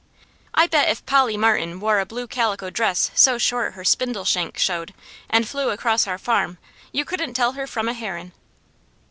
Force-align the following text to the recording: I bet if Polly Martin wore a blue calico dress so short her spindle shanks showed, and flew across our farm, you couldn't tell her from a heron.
I 0.55 0.65
bet 0.65 0.89
if 0.89 1.05
Polly 1.05 1.37
Martin 1.37 1.79
wore 1.79 1.99
a 1.99 2.07
blue 2.07 2.25
calico 2.25 2.71
dress 2.71 3.11
so 3.13 3.37
short 3.37 3.73
her 3.73 3.83
spindle 3.85 4.25
shanks 4.25 4.59
showed, 4.63 4.95
and 5.29 5.47
flew 5.47 5.69
across 5.69 6.07
our 6.07 6.17
farm, 6.17 6.57
you 6.91 7.05
couldn't 7.05 7.35
tell 7.35 7.51
her 7.51 7.67
from 7.67 7.87
a 7.87 7.93
heron. 7.93 8.31